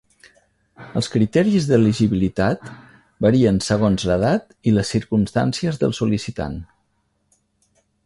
[1.01, 2.65] Els criteris d'elegibilitat
[3.27, 6.61] varien segons l'edat i les circumstàncies del sol·licitant.